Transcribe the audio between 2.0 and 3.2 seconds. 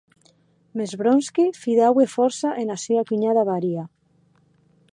fòrça ena sua